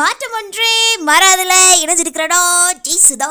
[0.00, 0.72] மாற்றம் ஒன்றே
[1.08, 1.54] மாறாதுல.
[1.82, 2.40] இணைஞ்சிருக்கிறடோ
[2.86, 3.30] ஜெய்சுதா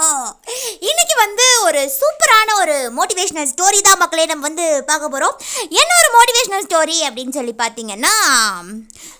[0.90, 5.36] இன்னைக்கு வந்து ஒரு சூப்பரான ஒரு மோட்டிவேஷனல் ஸ்டோரி தான் மக்களே நம்ம வந்து பார்க்க போகிறோம்
[5.82, 8.13] என்ன ஒரு மோட்டிவேஷனல் ஸ்டோரி அப்படின்னு சொல்லி பார்த்தீங்கன்னா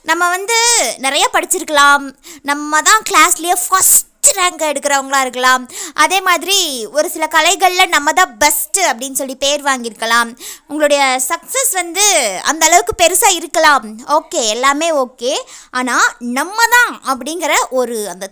[0.10, 0.58] நம்ம வந்து
[1.06, 2.06] நிறைய படிச்சிருக்கலாம்.
[2.52, 4.06] நம்ம தான் கிளாஸ்லேயே ஃபஸ்ட்
[4.40, 5.64] ரேங்க் எடுக்கிறவங்களா இருக்கலாம்.
[6.04, 6.58] அதே மாதிரி
[6.98, 10.32] ஒரு சில கலைகளில் நம்ம தான் பெஸ்ட்டு அப்படின்னு சொல்லி பேர் வாங்கியிருக்கலாம்.
[10.70, 12.06] உங்களுடைய சக்ஸஸ் வந்து
[12.52, 13.88] அந்த அளவுக்கு பெருசாக இருக்கலாம்.
[14.18, 15.34] ஓகே எல்லாமே ஓகே
[15.80, 16.08] ஆனால்
[16.40, 18.28] நம்ம தான் அப்படிங்கிற ஒரு அந்த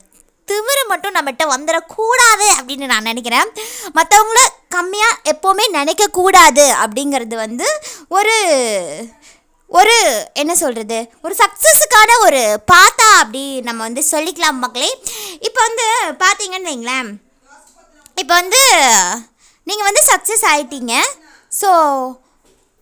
[0.47, 3.49] திமிரு மட்டும் நம்மகிட்ட வந்துடக்கூடாது அப்படின்னு நான் நினைக்கிறேன்.
[3.97, 4.41] மற்றவங்கள
[4.75, 7.67] கம்மியாக எப்போவுமே நினைக்கக்கூடாது அப்படிங்கிறது வந்து
[8.17, 8.35] ஒரு
[9.69, 9.95] ஒரு
[10.41, 14.91] என்ன சொல்கிறது ஒரு சக்ஸஸுக்கான ஒரு பாத்தா அப்படி நம்ம வந்து சொல்லிக்கலாம் மக்களே.
[15.47, 15.87] இப்போ வந்து
[16.23, 17.09] பார்த்தீங்கன்னு வைங்களேன்.
[18.21, 18.61] இப்போ வந்து
[19.67, 20.93] நீங்கள் வந்து சக்ஸஸ் ஆகிட்டீங்க
[21.59, 21.71] ஸோ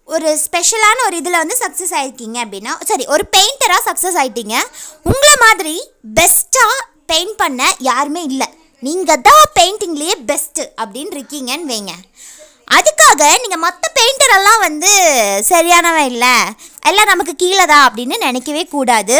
[0.07, 4.55] ஒரு ஸ்பெஷலான ஒரு இதில் வந்து சக்ஸஸ் ஆகிருக்கீங்க அப்படின்னா சரி ஒரு பெயிண்டராக சக்ஸஸ் ஆகிட்டீங்க
[5.11, 5.75] உங்களை மாதிரி
[6.19, 6.75] பெஸ்ட்டாக
[7.11, 8.47] பெயிண்ட் பண்ண யாருமே இல்லை.
[8.83, 11.93] நீங்கள் தான் பெயிண்டிங்லேயே பெஸ்ட்டு அப்படின்னு இருக்கீங்கன்னு வைங்க.
[12.77, 14.93] அதுக்காக நீங்கள் மற்ற பெயிண்ட் பெயிண்டரெல்லாம் வந்து
[15.49, 16.31] சரியானவன் இல்லை.
[16.89, 19.15] எல்லாம் நமக்கு கீழே தான் அப்படின்னு நினைக்கவே கூடாது.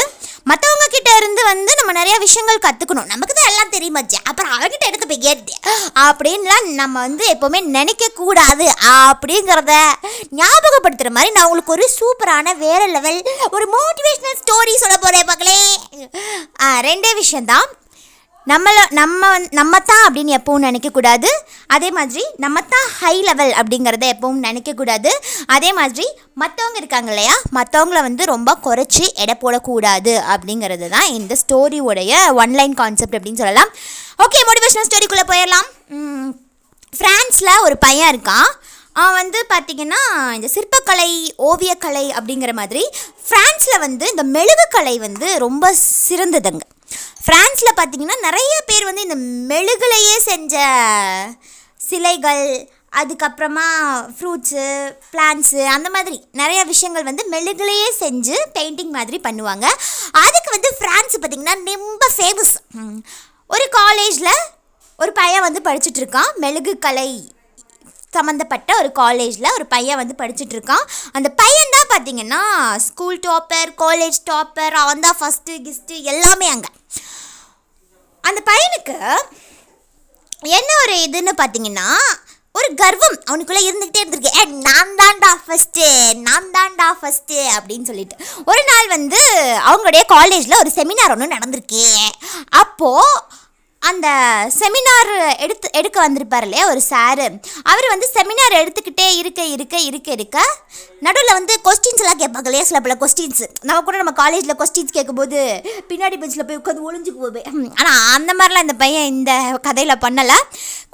[0.50, 5.08] மற்றவங்க கிட்ட இருந்து வந்து நம்ம நிறைய விஷயங்கள் கற்றுக்கணும் நமக்கு தான் எல்லாம் தெரியுமாச்சு அப்புறம் அவர்கிட்ட எடுத்து
[5.08, 5.54] போய் கேட்டு
[6.04, 9.74] அப்படின்லாம் நம்ம வந்து எப்போவுமே நினைக்கக்கூடாது அப்படிங்கிறத
[10.40, 13.20] ஞாபகப்படுத்துகிற மாதிரி நான் உங்களுக்கு ஒரு சூப்பரான வேற லெவல்
[13.52, 15.58] ஒரு மோட்டிவேஷ்னல் ஸ்டோரி சொல்ல போகிறேன் பார்க்கலே
[16.88, 17.68] ரெண்டே விஷயந்தான்
[18.48, 21.26] நம்மளை நம்ம வந்து- நம்ம தான் அப்படின்னு எப்பவும் நினைக்கக்கூடாது.
[21.68, 25.08] அதே மாதிரி நம்ம தான் ஹை லெவல் அப்படிங்கிறத எப்பவும் நினைக்கக்கூடாது.
[25.48, 26.08] அதே மாதிரி
[26.40, 27.34] மற்றவங்க இருக்காங்க இல்லையா?
[27.54, 33.68] மற்றவங்கள வந்து ரொம்ப குறைச்சி எடை போடக்கூடாது அப்படிங்கிறது தான் இந்த ஸ்டோரியோடைய ஒன்லைன் கான்செப்ட் அப்படின்னு சொல்லலாம்.
[34.18, 35.84] ஓகே மோட்டிவேஷனல் ஸ்டோரிக்குள்ளே போயிடலாம்.
[36.98, 38.52] ஃப்ரான்ஸில் ஒரு பையன் இருக்கான்.
[38.94, 42.90] அவன் வந்து பார்த்திங்கன்னா இந்த சிற்பக்கலை ஓவியக்கலை அப்படிங்கிற மாதிரி
[43.30, 45.76] ஃப்ரான்ஸில் வந்து இந்த மெழுகுக்கலை வந்து ரொம்ப
[46.10, 46.60] சிறந்ததுங்க.
[47.26, 49.18] ஃப்ரான்ஸில் பார்த்திங்கன்னா நிறைய பேர் வந்து இந்த
[49.52, 50.56] மெழுகுலையே செஞ்ச
[51.82, 52.46] சிலைகள்
[52.94, 53.66] அதுக்கப்புறமா
[54.18, 54.66] ஃப்ரூட்ஸு
[55.14, 59.66] பிளான்ஸு அந்த மாதிரி நிறைய விஷயங்கள் வந்து மெழுகுலையே செஞ்சு பெயிண்டிங் மாதிரி பண்ணுவாங்க.
[60.24, 62.54] அதுக்கு வந்து ஃப்ரான்ஸ் பார்த்திங்கன்னா ரொம்ப ஃபேமஸ்
[63.50, 64.34] ஒரு காலேஜில்
[65.00, 67.10] ஒரு பையன் வந்து படிச்சுட்டு இருக்கான் மெழுகு கலை
[68.18, 70.86] சம்மந்தப்பட்ட ஒரு காலேஜில் ஒரு பையன் வந்து படிச்சுட்டு இருக்கான்
[71.18, 72.42] அந்த பையன் தான் பார்த்தீங்கன்னா
[72.88, 76.72] ஸ்கூல் டாப்பர் காலேஜ் டாப்பர் அவன் தான் ஃபஸ்ட்டு கிஸ்ட்டு எல்லாமே அங்கே.
[78.24, 78.98] அந்த பையனுக்கு
[80.58, 81.90] என்ன ஒரு இதுன்னு பார்த்தீங்கன்னா
[82.56, 84.36] ஒரு கர்வம் அவனுக்குள்ளே இருந்துக்கிட்டே இருந்திருக்கு.
[84.40, 85.86] ஏ நான் தான்டா ஃபஸ்ட்டு
[86.28, 88.16] நான் தான்டா ஃபஸ்ட்டு அப்படின்னு சொல்லிட்டு.
[88.52, 89.20] ஒரு நாள் வந்து
[89.70, 91.84] அவங்களுடைய காலேஜில் ஒரு செமினார் ஒன்று நடந்திருக்கு.
[92.62, 93.10] அப்போது
[93.90, 94.08] அந்த
[94.58, 95.12] செமினார்
[95.46, 97.26] எடுத்து எடுக்க வந்திருப்பார் இல்லையா ஒரு சாரு
[97.72, 100.38] அவர் வந்து செமினார் எடுத்துக்கிட்டே இருக்க இருக்க இருக்க இருக்க
[101.06, 105.40] நடுவில் வந்து கொஸ்டின்ஸ் எல்லாம் கேட்பாங்க இல்லையா சில பல கொஸ்டின்ஸ் நம்ம கூட நம்ம காலேஜில் கொஸ்டின்ஸ் கேட்கும்போது
[105.90, 109.32] பின்னாடி பெஞ்சில் போய் உட்காந்து ஒளிஞ்சுக்கு போவேன் ஆனால் அந்த மாதிரிலாம் இந்த பையன் இந்த
[109.68, 110.38] கதையில் பண்ணலை.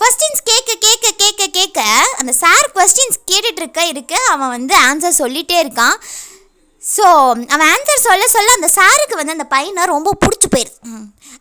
[0.01, 1.79] கொஸ்டின்ஸ் கேட்க கேட்க கேட்க கேட்க
[2.19, 5.97] அந்த சார் கொஸ்டின்ஸ் கேட்டுட்டு இருக்க இருக்க அவன் வந்து ஆன்சர் சொல்லிகிட்டே இருக்கான்.
[6.83, 7.05] ஸோ
[7.53, 10.77] அவன் ஆன்சர் சொல்ல சொல்ல அந்த சாருக்கு வந்து அந்த பையனை ரொம்ப பிடிச்சி போயிடுது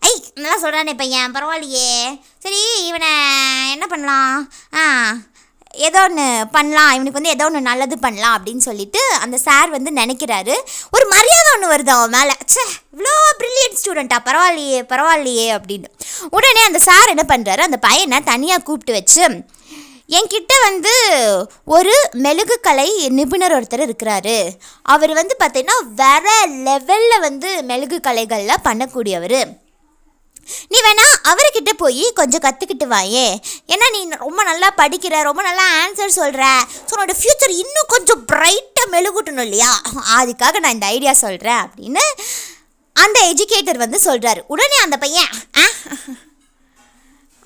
[0.09, 0.13] ஐ
[0.43, 1.91] நல்லா சொல்கிறானே பையன் பரவாயில்லையே.
[2.45, 3.11] சரி இவனை
[3.75, 4.37] என்ன பண்ணலாம்?
[4.81, 4.85] ஆ
[5.87, 6.25] ஏதோ ஒன்று
[6.55, 6.93] பண்ணலாம்.
[6.95, 10.55] இவனுக்கு வந்து ஏதோ ஒன்று நல்லது பண்ணலாம் அப்படின்னு சொல்லிட்டு அந்த சார் வந்து நினைக்கிறாரு.
[10.97, 12.35] ஒரு மரியாதை ஒன்று வருது அவன் மேலே.
[12.53, 15.89] ச்சே இவ்வளோ ப்ரில்லியன்ட் ஸ்டூடெண்ட்டா பரவாயில்லையே பரவாயில்லையே அப்படின்னு.
[16.31, 19.25] உடனே அந்த சார் என்ன பண்ணுறாரு அந்த பையனை தனியாக கூப்பிட்டு வச்சு
[20.19, 20.93] என்கிட்ட வந்து
[21.77, 21.93] ஒரு
[22.25, 22.89] மெழுகுக்கலை
[23.19, 24.39] நிபுணர் ஒருத்தர் இருக்கிறாரு.
[24.83, 26.27] அவர் வந்து பார்த்தீங்கன்னா வேற
[26.69, 29.41] லெவலில் வந்து மெழுகு கலைகளில் பண்ணக்கூடியவர்.
[30.71, 33.27] நீ வேணா அவர்கிட்ட போய் கொஞ்சம் கற்றுக்கிட்டு வாயே.
[33.69, 36.45] ஏன்னா நீ ரொம்ப நல்லா படிக்கிற ரொம்ப நல்லா ஆன்சர் சொல்கிற
[36.81, 39.73] ஸோ உன்னோட ஃப்யூச்சர் இன்னும் கொஞ்சம் பிரைட்டாக மெழுகூட்டணும் இல்லையா?
[40.17, 42.05] அதுக்காக நான் இந்த ஐடியா சொல்கிறேன் அப்படின்னு
[42.97, 45.67] அந்த எஜுகேட்டர் வந்து சொல்கிறாரு உடனே அந்த பையன் ஆ?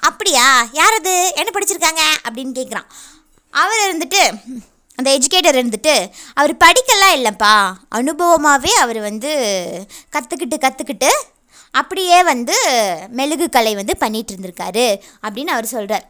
[0.03, 0.47] அப்படியா?
[0.73, 2.03] யார் அது என்ன படிச்சிருக்காங்க?
[2.25, 2.89] அப்படின்னு கேட்குறான்
[3.55, 4.23] அவர் இருந்துட்டு
[4.99, 5.95] அந்த எஜுகேட்டர் இருந்துட்டு
[6.35, 7.55] அவர் படிக்கலாம் இல்லைப்பா.
[7.91, 9.31] அனுபவமாகவே அவர் வந்து
[10.13, 11.11] கற்றுக்கிட்டு கற்றுக்கிட்டு
[11.75, 12.57] அப்படியே வந்து
[13.19, 14.87] மெழுகு கலை வந்து பண்ணிகிட்டு இருந்திருக்காரு
[15.25, 16.05] அப்படின்னு அவர் சொல்கிறார்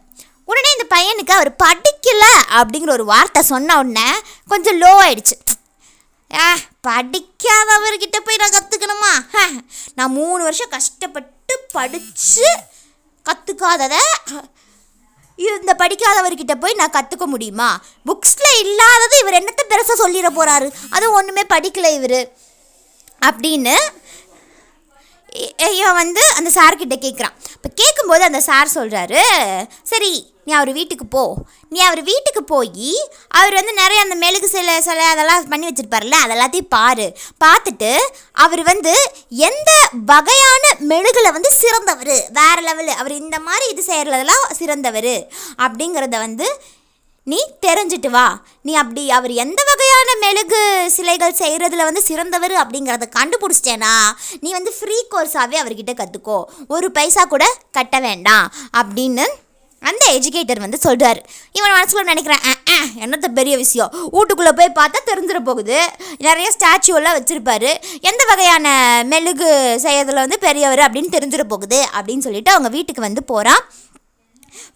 [0.50, 4.08] உடனே இந்த பையனுக்கு அவர் படிக்கலை அப்படிங்கிற ஒரு வார்த்தை சொன்ன உடனே
[4.49, 5.37] கொஞ்சம் லோ ஆயிடுச்சு.
[6.31, 6.46] ஆ
[6.88, 9.12] படிக்காதவர்கிட்ட போய் நான் கற்றுக்கணுமா
[9.94, 12.49] நான் மூணு வருஷம் கஷ்டப்பட்டு படித்து
[13.26, 14.02] கற்றுக்காததை
[15.38, 17.69] இந்த படிக்காதவர்கிட்ட போய் நான் கற்றுக்க முடியுமா?
[18.06, 22.20] புக்ஸில் இல்லாதது இவர் என்னத்தை பெருசாக சொல்லிட போகிறாரு அதுவும் ஒன்றுமே படிக்கலை இவர்.
[23.22, 23.75] அப்படின்னு
[25.79, 29.23] இவன் வந்து அந்த சார்கிட்ட கேட்குறான் இப்போ கேட்கும்போது அந்த சார் சொல்கிறாரு
[29.83, 31.23] சரி நீ அவர் வீட்டுக்கு போ.
[31.69, 32.91] நீ அவர் வீட்டுக்கு போய்
[33.29, 37.07] அவர் வந்து நிறைய அந்த மெழுகு சிலை சிலை அதெல்லாம் பண்ணி வச்சுருப்பார்ல அதெல்லாத்தையும் பாரு.
[37.45, 37.91] பார்த்துட்டு
[38.33, 38.95] அவர் வந்து
[39.29, 42.17] எந்த வகையான மெழுகில் வந்து சிறந்தவர்?
[42.31, 45.15] வேற லெவலு அவர் இந்த மாதிரி இது செய்கிறதெல்லாம் சிறந்தவர்.
[45.59, 46.49] அப்படிங்கிறத வந்து
[47.27, 48.27] நீ தெரிஞ்சிட்டு வா.
[48.63, 49.61] நீ அப்படி அவர் எந்த
[49.94, 50.61] சரியான மெழுகு
[50.94, 53.93] சிலைகள் செய்கிறதுல வந்து சிறந்தவர் அப்படிங்கிறத கண்டுபிடிச்சிட்டேனா?
[54.44, 56.38] நீ வந்து ஃப்ரீ கோர்ஸாகவே அவர்கிட்ட கற்றுக்கோ
[56.75, 57.44] ஒரு பைசா கூட
[57.76, 58.46] கட்ட வேண்டாம்
[58.81, 59.26] அப்படின்னு
[59.82, 61.20] அந்த எஜுகேட்டர் வந்து சொல்கிறார்
[61.58, 62.43] இவன் மனசுக்குள்ள நினைக்கிறேன்
[63.05, 63.93] என்னத்த பெரிய விஷயம்?
[64.17, 65.79] வீட்டுக்குள்ளே போய் பார்த்தா தெரிஞ்சிட போகுது.
[66.26, 67.70] நிறைய ஸ்டாச்சுவெல்லாம் வச்சுருப்பாரு.
[68.11, 68.67] எந்த வகையான
[69.12, 69.50] மெழுகு
[69.87, 73.62] செய்யறதுல வந்து பெரியவர் அப்படின்னு தெரிஞ்சிட போகுது அப்படின்னு சொல்லிட்டு அவங்க வீட்டுக்கு வந்து போகிறான்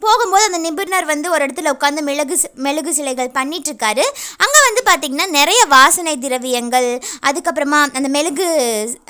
[0.00, 2.36] போகும்போது அந்த நிபுணர் வந்து ஒரு இடத்துல உட்காந்து மெழுகு
[2.66, 4.04] மெழுகு சிலைகள் பண்ணிட்டு இருக்காரு
[4.44, 6.88] அங்கே வந்து பார்த்திங்கன்னா நிறைய வாசனை திரவியங்கள்
[7.28, 8.46] அதுக்கப்புறமா அந்த மெழுகு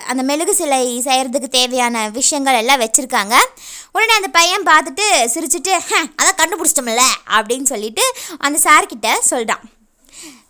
[0.06, 3.34] அந்த மெழுகு சிலை செய்கிறதுக்கு தேவையான விஷயங்கள் எல்லாம் வச்சுருக்காங்க.
[3.92, 5.72] உடனே அந்த பையன் பார்த்துட்டு சிரிச்சிட்டு
[6.18, 7.04] அதான் கண்டுபிடிச்சிட்டோம்ல
[7.38, 8.04] அப்படின்னு சொல்லிட்டு
[8.38, 9.64] அந்த சார்கிட்ட சொல்கிறான்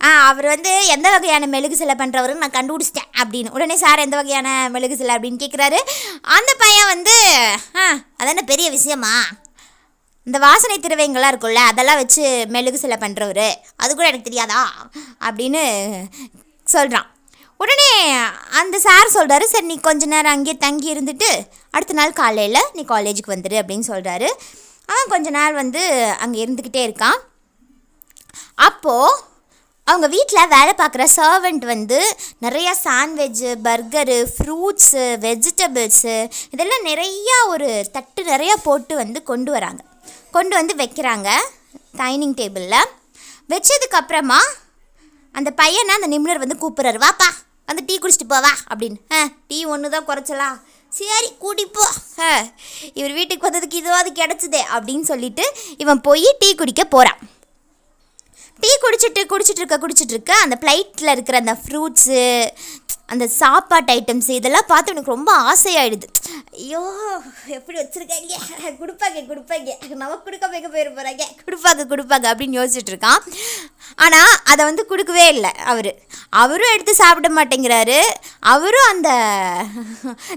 [0.05, 3.53] ஆ அவர் வந்து எந்த வகையான மெழுகு சிலை பண்ணுறவருன்னு நான் கண்டுபிடிச்சிட்டேன் அப்படின்னு.
[3.53, 5.14] உடனே சார் எந்த வகையான மெழுகு சிலை?
[5.17, 5.79] அப்படின்னு கேட்குறாரு
[6.37, 7.17] அந்த பையன் வந்து
[7.76, 7.87] ஆ
[8.21, 9.12] அதான பெரிய விஷயமா?
[10.26, 14.62] இந்த வாசனை திரவியங்கள்லாம் இருக்கும்ல அதெல்லாம் வச்சு மெழுகு சிலை பண்ணுறவர் அது கூட எனக்கு தெரியாதா?
[15.29, 15.62] அப்படின்னு
[16.67, 17.09] சொல்கிறான்
[17.61, 17.91] உடனே
[18.61, 21.31] அந்த சார் சொல்கிறாரு சரி நீ கொஞ்ச நேரம் அங்கேயே தங்கி இருந்துட்டு
[21.70, 24.29] அடுத்த நாள் காலையில் நீ காலேஜுக்கு வந்துடு அப்படின்னு சொல்கிறாரு
[24.88, 25.81] அவன் கொஞ்ச நாள் வந்து
[26.19, 27.19] அங்கே இருந்துக்கிட்டே இருக்கான்.
[28.55, 29.19] அப்போது
[29.85, 31.99] அவங்க வீட்டில் வேலை பார்க்குற சர்வெண்ட் வந்து
[32.43, 36.17] நிறையா சாண்ட்விட்ஜு பர்கரு ஃப்ரூட்ஸு வெஜிடபிள்ஸு
[36.50, 39.81] இதெல்லாம் நிறையா ஒரு தட்டு நிறையா போட்டு வந்து கொண்டு வராங்க.
[40.36, 41.28] கொண்டு வந்து வைக்கிறாங்க
[42.00, 42.88] டைனிங் டேபிளில்.
[43.52, 44.40] வச்சதுக்கப்புறமா
[45.34, 46.98] அந்த பையனை அந்த நிபுணர் வந்து கூப்பிட்றாரு.
[47.04, 47.28] வாப்பா
[47.69, 48.98] வந்து டீ குடிச்சிட்டு போவா அப்படின்னு.
[49.16, 50.48] ஆ டீ ஒன்று தான் குறைச்சலா.
[50.92, 51.84] சரி கூட்டிப்போ
[52.26, 52.28] ஆ
[52.98, 55.44] இவர் வீட்டுக்கு வந்ததுக்கு இதுவாது கிடச்சிதே அப்படின்னு சொல்லிட்டு
[55.82, 57.20] இவன் போய் டீ குடிக்க போகிறான்
[58.62, 62.22] டீ குடிச்சிட்டு குடிச்சிட்டு இருக்க குடிச்சிட்டு இருக்க அந்த ஃப்ளைட்டில் இருக்கிற அந்த ஃப்ரூட்ஸு
[63.12, 66.08] அந்த சாப்பாட்டு ஐட்டம்ஸ் இதெல்லாம் பார்த்து எனக்கு ரொம்ப ஆசையாயிடுது.
[66.62, 66.81] ஐயோ
[67.56, 68.34] எப்படி வச்சுருக்காங்க?
[68.81, 69.70] கொடுப்பாங்க கொடுப்பாங்க.
[70.02, 73.20] நமக்கு கொடுக்க வைக்க போயிட போகிறாங்க கொடுப்பாங்க கொடுப்பாங்க அப்படின்னு யோசிச்சுட்டு இருக்கான்.
[74.05, 75.90] ஆனால் அதை வந்து கொடுக்கவே இல்லை அவர்.
[76.43, 77.99] அவரும் எடுத்து சாப்பிட மாட்டேங்கிறாரு.
[78.55, 79.10] அவரும் அந்த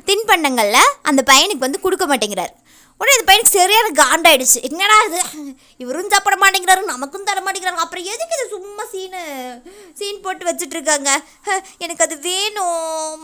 [0.10, 2.54] தின்பண்டங்களில் அந்த பையனுக்கு வந்து கொடுக்க மாட்டேங்கிறார்.
[3.02, 4.60] உடனே இந்த பையனுக்கு சரியான காண்டாயிடுச்சு.
[4.68, 5.20] என்னடா இது?
[5.80, 7.86] இவரும் சாப்பிட மாட்டேங்கிறாரு நமக்கும் தர மாட்டேங்கிறாங்க.
[7.86, 9.22] அப்புறம் எதுக்கு இது சும்மா சீனு
[10.00, 11.10] சீன் போட்டு வச்சுட்டு இருக்காங்க
[11.48, 12.78] ஹ, எனக்கு அது வேணும்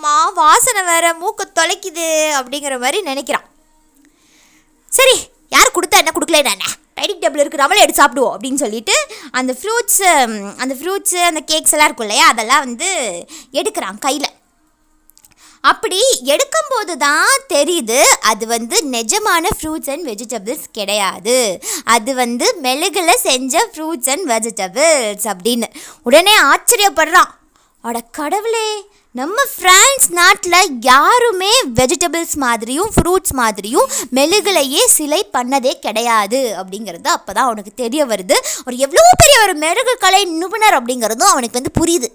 [0.03, 2.07] மா வாசனை வேற மூக்க தொலைக்குது
[2.39, 3.47] அப்படிங்கிற மாதிரி நினைக்கிறான்.
[4.91, 5.15] சரி
[5.51, 6.67] யார் கொடுத்தா என்ன கொடுக்கல என்ன?
[6.97, 8.95] டைனிங் டேபிள் இருக்குது நம்மளே எடுத்து சாப்பிடுவோம் அப்படின்னு சொல்லிட்டு
[9.39, 10.07] அந்த ஃப்ரூட்ஸு
[10.63, 12.25] அந்த ஃப்ரூட்ஸு அந்த கேக்ஸ் எல்லாம் இருக்கும் இல்லையா?
[12.33, 12.89] அதெல்லாம் வந்து
[13.53, 14.29] எடுக்கிறான் கையில்.
[15.71, 15.99] அப்படி
[16.33, 17.99] எடுக்கும்போது தான் தெரியுது
[18.31, 21.37] அது வந்து நிஜமான ஃப்ரூட்ஸ் அண்ட் வெஜிடபிள்ஸ் கிடையாது.
[21.95, 25.69] அது வந்து மெழுகில் செஞ்ச ஃப்ரூட்ஸ் அண்ட் வெஜிடபிள்ஸ் அப்படின்னு.
[26.07, 27.31] உடனே ஆச்சரியப்படுறான்.
[27.83, 28.67] அட கடவுளே
[29.15, 37.45] நம்ம ஃப்ரான்ஸ் நாட்டில் யாருமே வெஜிடபிள்ஸ் மாதிரியும் ஃப்ரூட்ஸ் மாதிரியும் மெழுகுலையே சிலை பண்ணதே கிடையாது அப்படிங்கிறது அப்போ தான்
[37.45, 38.35] அவனுக்கு தெரிய வருது.
[38.67, 42.09] ஒரு எவ்வளோ பெரிய ஒரு மெழுகு கலை நிபுணர் அப்படிங்கிறதும் அவனுக்கு வந்து புரியுது.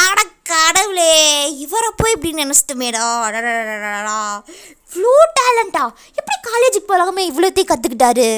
[0.00, 0.18] அட
[0.52, 1.14] கடவுளே
[1.58, 4.18] இவரை போய் இப்படி நினச்சிட்டுமேடா அடடடடடா
[4.88, 5.84] இவ்வளோ டேலண்டா
[6.18, 8.28] எப்படி காலேஜுக்கு போகலாமே இவ்வளோத்தையும் கற்றுக்கிட்டாரு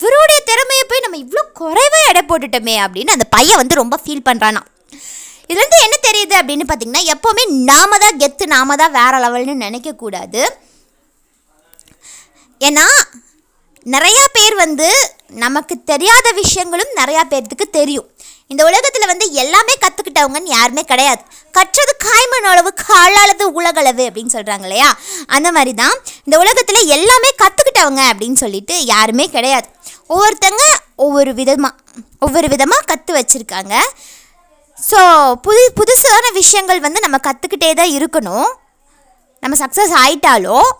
[0.00, 4.62] இவருடைய திறமையை போய் நம்ம இவ்வளோ குறைவாக எடை போட்டுட்டோமே அப்படின்னு அந்த பையன் வந்து ரொம்ப ஃபீல் பண்ணுறானா
[5.50, 10.42] இதுலேருந்து என்ன தெரியுது அப்படின்னு பார்த்தீங்கன்னா எப்போவுமே நாம தான் கெத்து நாம தான் வேற லெவல்னு நினைக்கக்கூடாது
[12.60, 12.86] ஏன்னா
[13.94, 14.88] நிறையா பேர் வந்து
[15.44, 18.08] நமக்கு தெரியாத விஷயங்களும் நிறையா பேர்த்துக்கு தெரியும்.
[18.52, 21.22] இந்த உலகத்தில் வந்து எல்லாமே கற்றுக்கிட்டவங்கன்னு யாருமே கிடையாது.
[21.56, 24.88] கற்றது காய்மண் அளவு காலாளது உலகளவு அப்படின்னு சொல்கிறாங்க இல்லையா?
[25.36, 25.96] அந்த மாதிரி தான்
[26.26, 29.68] இந்த உலகத்தில் எல்லாமே கற்றுக்கிட்டவங்க அப்படின்னு சொல்லிட்டு யாருமே கிடையாது.
[30.14, 30.64] ஒவ்வொருத்தங்க
[31.06, 31.74] ஒவ்வொரு விதமாக
[32.26, 33.74] ஒவ்வொரு விதமாக கற்று வச்சுருக்காங்க.
[34.88, 35.00] ஸோ
[35.46, 38.50] புது புதுசான விஷயங்கள் வந்து நம்ம கற்றுக்கிட்டே தான் இருக்கணும்.
[39.42, 40.70] நம்ம சக்ஸஸ் ஆயிட்டாலும்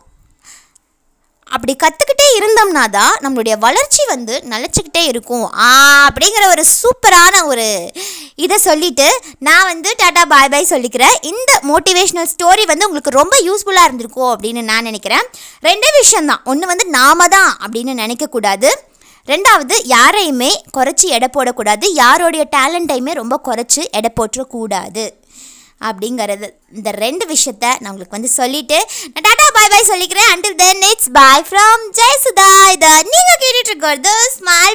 [1.54, 5.47] அப்படி கற்றுக்கிட்டே இருந்தோம்னா தான் நம்மளுடைய வளர்ச்சி வந்து நிலச்சிக்கிட்டே இருக்கும்.
[6.09, 7.66] அப்படிங்கிற ஒரு சூப்பரான ஒரு
[8.45, 9.07] இதை சொல்லிட்டு
[9.47, 11.16] நான் வந்து டாட்டா பாய் பாய் சொல்லிக்கிறேன்.
[11.30, 15.26] இந்த மோட்டிவேஷ்னல் ஸ்டோரி வந்து உங்களுக்கு ரொம்ப யூஸ்ஃபுல்லாக இருந்திருக்கும் அப்படின்னு நான் நினைக்கிறேன்.
[15.69, 16.45] ரெண்டே விஷயம்தான்.
[16.52, 18.71] ஒன்று வந்து நாம தான் அப்படின்னு நினைக்கக்கூடாது.
[19.32, 21.87] ரெண்டாவது யாரையுமே குறைச்சி எடை போடக்கூடாது.
[22.02, 25.04] யாரோடைய டேலண்ட்டையுமே ரொம்ப குறைச்சி எடை போட்டுறக்கூடாது
[25.88, 26.46] அப்படிங்கிறது
[26.78, 28.78] இந்த ரெண்டு விஷயத்த நான் உங்களுக்கு வந்து சொல்லிட்டு
[29.12, 30.32] நான் டாடா பாய் பாய் சொல்லிக்கிறேன்.
[30.32, 34.14] Until then it's bye from Jayasudha இதை நீங்கள் கேட்டுட்டு இருக்கிறது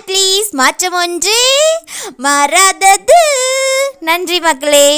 [0.10, 1.38] ப்ளீஸ் மாற்றம் ஒன்று
[2.28, 3.22] மறாதது
[4.10, 4.90] நன்றி மக்களே.